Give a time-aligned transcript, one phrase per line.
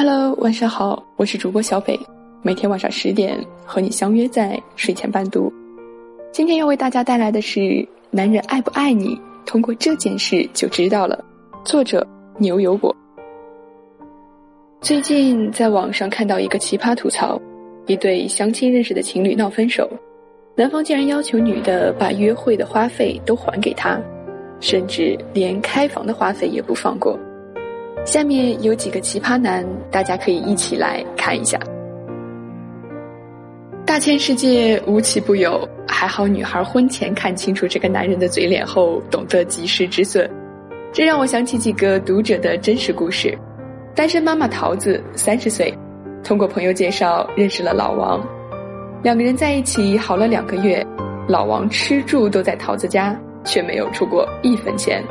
[0.00, 1.98] Hello，晚上好，我是主播小北，
[2.40, 3.36] 每天晚上十点
[3.66, 5.52] 和你相约在睡前伴读。
[6.30, 7.58] 今天要为大家带来的是
[8.08, 11.18] 《男人爱不爱你，通过这件事就知道了》，
[11.68, 12.06] 作者
[12.36, 12.94] 牛油果。
[14.80, 17.36] 最近在网上看到一个奇葩吐槽：
[17.88, 19.90] 一对相亲认识的情侣闹分手，
[20.54, 24.00] 男方竟然要求女的把约会的花费都还给他，
[24.60, 27.18] 甚至连开房的花费也不放过。
[28.04, 31.58] 下面有几个奇葩男，大家可以一起来看一下。
[33.84, 40.28] 大千世界无奇不有，还好女孩婚前看清楚这个男人的嘴脸后，懂得及时止损。
[40.92, 43.36] 这让我想起几个读者的真实故事：
[43.94, 45.72] 单身妈妈桃子，三十岁，
[46.24, 48.26] 通过朋友介绍认识了老王，
[49.02, 50.86] 两个人在一起好了两个月，
[51.28, 55.02] 老王吃住都在桃子家，却没有出过一分钱。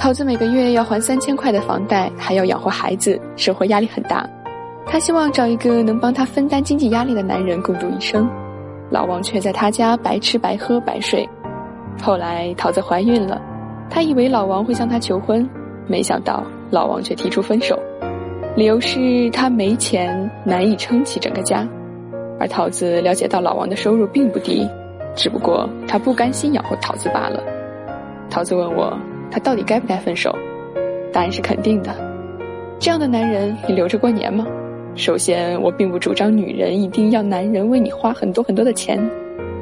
[0.00, 4.26] 桃子每个月要还三千块的房贷，还要养活孩子，生活压力很大。
[4.86, 8.26] 她希望找一个能帮她分担经济压力的男人共度一生。
[8.88, 11.28] 老王却在她家白吃白喝白睡。
[12.00, 13.42] 后来桃子怀孕了，
[13.90, 15.46] 她以为老王会向她求婚，
[15.86, 17.78] 没想到老王却提出分手，
[18.56, 21.68] 理由是他没钱，难以撑起整个家。
[22.38, 24.66] 而桃子了解到老王的收入并不低，
[25.14, 27.44] 只不过他不甘心养活桃子罢了。
[28.30, 28.98] 桃子问我。
[29.30, 30.34] 他到底该不该分手？
[31.12, 31.94] 答案是肯定的。
[32.78, 34.46] 这样的男人，你留着过年吗？
[34.96, 38.98] 首先，我并不主张女人一定要男人为你花很多很多的钱，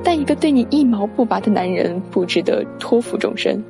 [0.02, 3.62] 但一个对你一毛不拔的男人不值得托付终身。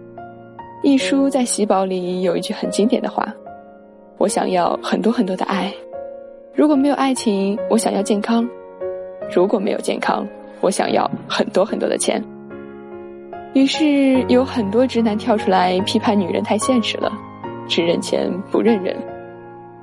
[0.82, 3.26] 一书在喜宝里有一句很经典的话
[4.18, 5.72] ：“我想要很多很多的爱，
[6.54, 8.46] 如果没有爱情，我想要健康；
[9.34, 10.24] 如果没有健康，
[10.60, 12.22] 我想要很多很多的钱。”
[13.54, 17.10] 于是有很多直男跳出来批判女人太现实了，
[17.66, 18.96] 只认钱不认人。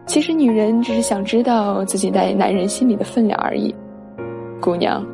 [0.06, 3.74] 其实女人只是想知道自己在男人心里的分量而已。
[4.62, 5.06] 姑娘，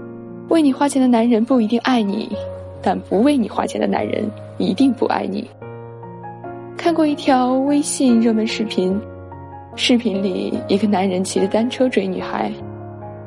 [0.50, 2.30] 为你花钱的男人不一定爱你，
[2.82, 5.50] 但不为你花钱的男人一定不爱你。
[6.78, 9.00] 看过一条微信热门视频，
[9.76, 12.52] 视频里一个男人骑着单车追女孩，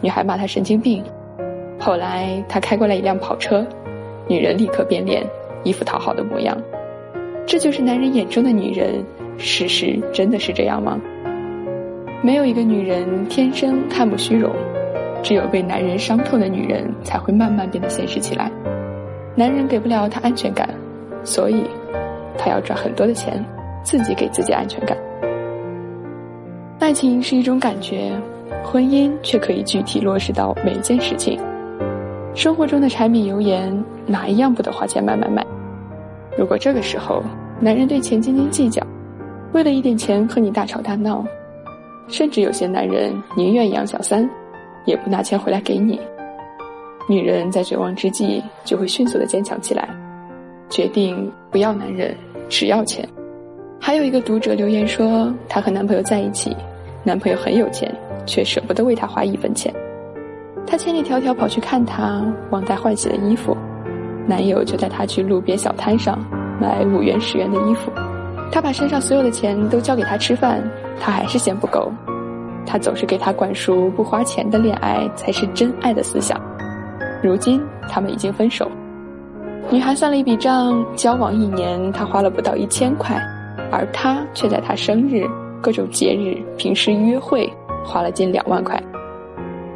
[0.01, 1.03] 女孩骂他神经病，
[1.81, 3.67] 后来他开过来一辆跑车。
[4.27, 5.25] 女人立刻变脸，
[5.63, 6.57] 一副讨好的模样。
[7.47, 9.05] 这就是男人眼中的女人，
[9.37, 11.01] 事实真的是这样吗？
[12.23, 14.51] 没有一个女人天生看不虚荣，
[15.23, 18.51] 只有被男人伤透的女人才会慢慢变得现实起来。
[19.35, 20.69] 男人给不了她安全感，
[21.23, 21.65] 所以，
[22.39, 23.45] 她要赚很多的钱，
[23.83, 24.97] 自己给自己安全感。
[26.79, 28.11] 爱情是一种感觉，
[28.63, 31.39] 婚姻却可以具体落实到每一件事情。
[32.35, 35.47] 生活中的柴米油盐，哪一样不得花钱买买买？
[36.37, 37.23] 如果这个时候
[37.61, 38.85] 男人对钱斤斤计较，
[39.53, 41.25] 为了一点钱和你大吵大闹，
[42.09, 44.29] 甚至有些男人宁愿养小三，
[44.85, 46.01] 也不拿钱回来给你。
[47.09, 49.89] 女人在绝望之际就会迅速的坚强起来，
[50.69, 52.17] 决定不要男人，
[52.49, 53.09] 只要钱。
[53.81, 56.57] 还有一个读者留言说，她和男朋友在一起，
[57.05, 57.95] 男朋友很有钱，
[58.27, 59.73] 却舍不得为她花一分钱。
[60.67, 63.57] 她千里迢迢跑去看他，忘带换洗的衣服，
[64.27, 66.19] 男友就带她去路边小摊上
[66.61, 67.93] 买五元十元的衣服。
[68.51, 70.63] 她把身上所有的钱都交给他吃饭，
[71.01, 71.93] 他还是嫌不够。
[72.67, 76.41] 他总是给他灌输不花钱的恋爱才是真爱的思想。
[77.23, 78.71] 如今他们已经分手，
[79.71, 83.21] 女孩算了一笔账，交往一年她花了不到一千块，
[83.71, 85.27] 而他却在她生日、
[85.61, 87.53] 各种节日、平时约会
[87.85, 88.83] 花了近两万块。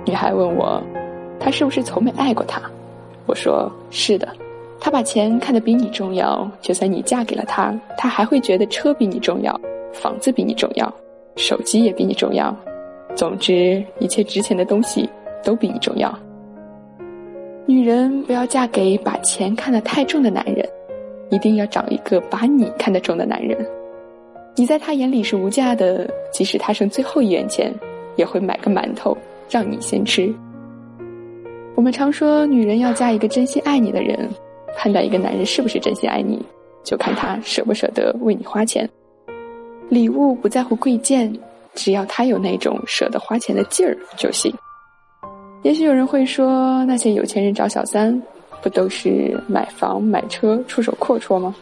[0.08, 0.82] 女孩问我，
[1.38, 2.62] 他是不是从没爱过她？
[3.26, 4.26] 我说是的，
[4.80, 9.54] 他把钱看得比你重要，就算你嫁给了他，他还会觉得车比你重要，
[9.92, 10.90] 房子比你重要，
[11.36, 12.56] 手机也比你重要，
[13.14, 15.06] 总之一切值钱的东西
[15.44, 16.18] 都比你重要。
[17.66, 20.66] 女人不要嫁给把钱看得太重的男人，
[21.28, 23.54] 一定要找一个把你看得重的男人。
[24.56, 27.70] 你在他眼里是无价的，即使他剩最后一元钱，
[28.16, 29.14] 也会买个馒头。
[29.48, 30.32] 让你先吃。
[31.74, 34.28] 我们常说，女人要嫁一个真心爱你的人。
[34.76, 36.40] 判断一个男人是不是真心爱你，
[36.84, 38.88] 就看他舍不舍得为你花钱。
[39.88, 41.32] 礼物不在乎贵贱，
[41.74, 44.54] 只要他有那种舍得花钱的劲儿就行。
[45.62, 48.22] 也许有人会说，那些有钱人找小三，
[48.62, 51.52] 不都是买房买车出手阔绰吗？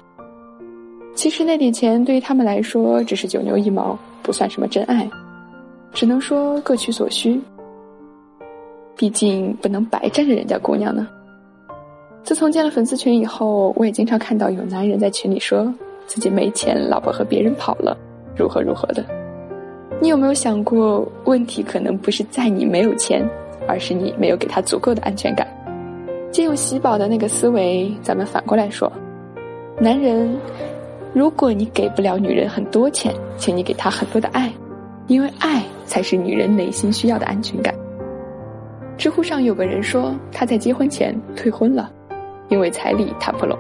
[1.15, 5.09] 其实那点钱对于他们来说，只是九牛一毛，不算什么真爱。
[5.95, 7.41] 只能说各取所需，
[8.97, 11.07] 毕竟不能白占着人家姑娘呢。
[12.25, 15.73] 自从建了粉丝群以后，我也经常看到有男人在群里说
[16.07, 17.97] 自己没钱，老婆和别人跑了，
[18.35, 19.05] 如何如何的。
[20.01, 23.25] 你有没有想过，问题可能不是在你没有钱，
[23.69, 25.47] 而是你没有给他足够的安全感？
[26.33, 28.91] 借用喜宝的那个思维，咱们反过来说：
[29.79, 30.37] 男人，
[31.15, 34.53] 如果你给不了女人很多钱，请你给她很多的爱，
[35.07, 37.75] 因为爱才是女人内心需要的安全感。
[38.97, 41.91] 知乎上有个人说，他在结婚前退婚了，
[42.49, 43.57] 因为彩礼谈不拢。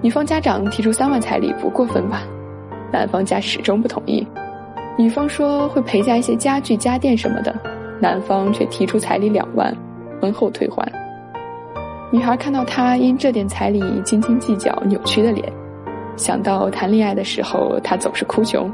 [0.00, 2.22] 女方家长提出三万彩礼不过分吧？
[2.90, 4.26] 男方家始终不同意。
[4.96, 7.54] 女方说会陪嫁一些家具家电什么的，
[8.00, 9.74] 男方却提出彩礼两万，
[10.20, 10.90] 婚后退还。
[12.10, 15.52] 女孩看到他因这点彩礼斤斤计较、扭曲的脸，
[16.16, 18.70] 想到谈恋爱的时候他总是哭穷，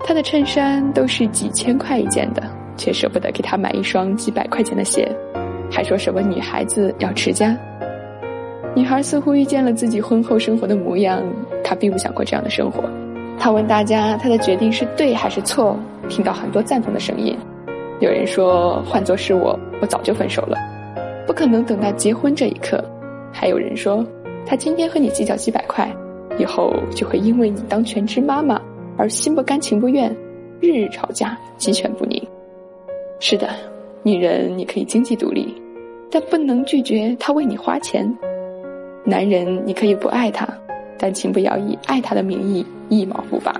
[0.00, 2.42] 他的衬衫都是几千块一件的，
[2.78, 5.14] 却舍不得给他买一双几百块钱的鞋，
[5.70, 7.54] 还说什么女孩子要持家。
[8.74, 11.22] 女孩似乎遇见了自己婚后生活的模样，
[11.64, 12.84] 她并不想过这样的生活。
[13.38, 15.76] 她问大家，她的决定是对还是错？
[16.08, 17.36] 听到很多赞同的声音，
[18.00, 20.56] 有人说换做是我，我早就分手了。
[21.26, 22.82] 不可能等到结婚这一刻，
[23.32, 24.02] 还有人说，
[24.46, 25.90] 他今天和你计较几百块，
[26.38, 28.60] 以后就会因为你当全职妈妈
[28.96, 30.10] 而心不甘情不愿，
[30.60, 32.22] 日日吵架，鸡犬不宁。
[33.20, 33.48] 是的，
[34.04, 35.52] 女人你可以经济独立，
[36.10, 38.08] 但不能拒绝他为你花钱。
[39.04, 40.46] 男人你可以不爱他，
[40.98, 43.52] 但请不要以爱他的名义一毛不拔。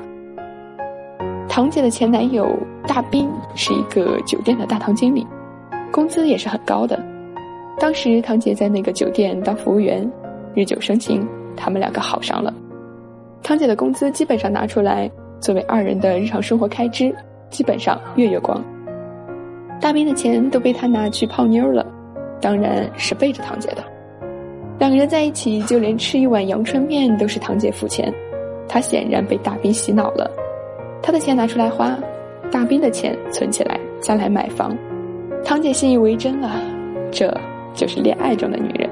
[1.49, 2.49] 堂姐的前男友
[2.87, 5.26] 大斌是一个酒店的大堂经理，
[5.90, 7.02] 工资也是很高的。
[7.81, 10.08] 当时堂姐在那个酒店当服务员，
[10.54, 11.26] 日久生情，
[11.56, 12.54] 他们两个好上了。
[13.43, 17.12] 堂姐的工资基本上拿出来作为二人的日常生活开支，
[17.50, 18.62] 基本上月月光。
[19.80, 21.86] 大兵的钱都被他拿去泡妞了，
[22.40, 23.84] 当然是背着堂姐的。
[24.78, 28.12] 两个人在一起，就连吃一碗阳春面都是堂姐付钱。
[28.69, 30.30] 他显然被大兵洗脑了，
[31.02, 31.98] 他的钱拿出来花，
[32.50, 34.76] 大兵的钱存起来，将来买房。
[35.44, 36.50] 堂姐信以为真了，
[37.10, 37.32] 这。
[37.75, 38.90] 就是恋爱中的女人。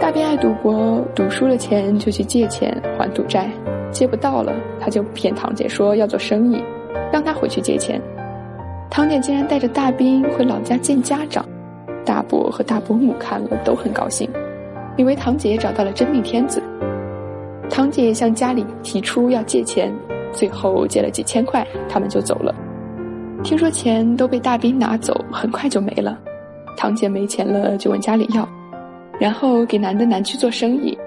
[0.00, 3.50] 大兵爱赌博，赌输了钱就去借钱还赌债，
[3.90, 6.62] 借不到了，他就骗堂姐说要做生意，
[7.12, 8.00] 让他回去借钱。
[8.90, 11.46] 堂姐竟然带着大兵回老家见家长，
[12.04, 14.28] 大伯和大伯母看了都很高兴，
[14.96, 16.60] 以为堂姐找到了真命天子。
[17.70, 19.94] 堂姐向家里提出要借钱，
[20.32, 22.52] 最后借了几千块，他们就走了。
[23.44, 26.18] 听说钱都被大兵拿走，很快就没了。
[26.76, 28.46] 堂姐没钱了，就问家里要，
[29.20, 30.98] 然后给男的男去做生意，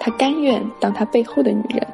[0.00, 1.86] 他甘愿当他背后的女人。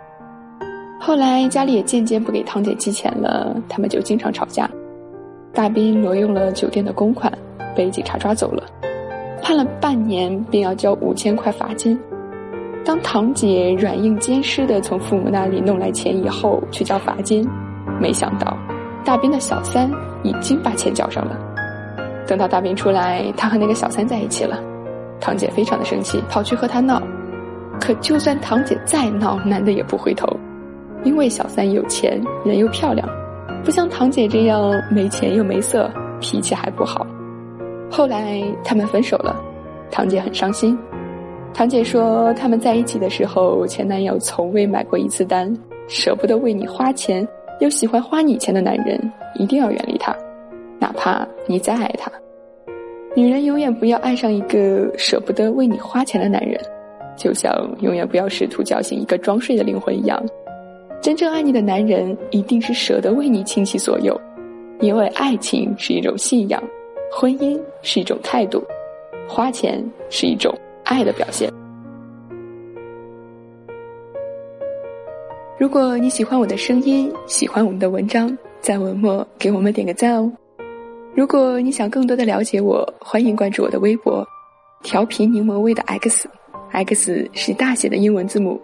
[0.98, 4.68] 后来家里也渐渐不给堂姐寄钱了，他们就经常吵架。
[5.54, 7.32] 大兵挪用了酒店的公款，
[7.76, 8.64] 被警察抓走了，
[9.40, 11.96] 判了半年，便要交五千块罚金。
[12.84, 17.48] 当堂姐软硬兼施的从父母那里弄来钱以后，去交罚金，
[18.00, 18.56] 没想到
[19.04, 19.88] 大兵的小三
[20.24, 21.38] 已经把钱交上了。
[22.26, 24.60] 等到大兵出来，他和那个小三在一起了，
[25.20, 27.00] 堂姐非常的生气，跑去和他闹。
[27.80, 30.26] 可就算堂姐再闹，男的也不回头，
[31.04, 33.08] 因为小三有钱，人又漂亮，
[33.64, 35.90] 不像堂姐这样没钱又没色，
[36.20, 37.06] 脾气还不好。
[37.90, 39.34] 后来他们分手了，
[39.90, 40.78] 堂姐很伤心。
[41.54, 45.50] 堂姐说，他们在一起的时候，前男友从未买过一次单，
[45.88, 47.26] 舍不得为你花钱，
[47.60, 49.00] 又喜欢花你钱的男人，
[49.36, 50.14] 一定要远离他。
[50.78, 52.12] 哪怕你再爱他，
[53.16, 56.60] 女人永远不要爱上一个舍不得为你花钱的男人，
[57.16, 60.22] 就像永远不要试图叫醒一个装睡的灵魂一样。
[61.04, 64.18] 真正爱你的男人一定是舍得为你倾其所有，
[64.80, 66.58] 因为爱情是一种信仰，
[67.12, 68.64] 婚姻是一种态度，
[69.28, 70.50] 花钱是一种
[70.82, 71.52] 爱的表现。
[75.58, 80.32] 如果你喜欢我的声音，喜欢我们的文章，在文末给我们点个赞哦。
[81.14, 84.26] 如果你想更多的了解我，欢迎关注我的微博
[84.82, 88.58] “调皮柠檬味”的 X，X 是大写的英文字母。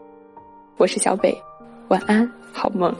[0.78, 1.36] 我是小北，
[1.90, 2.94] 晚安，好梦。